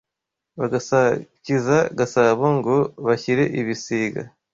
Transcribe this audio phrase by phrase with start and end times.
[0.59, 4.21] Bagasakiza Gasabo Ngo bashyire ibisiga